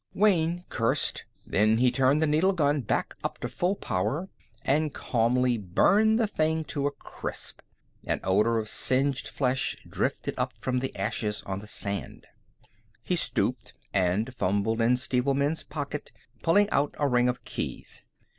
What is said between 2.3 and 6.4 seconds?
gun back up to full power and calmly burned the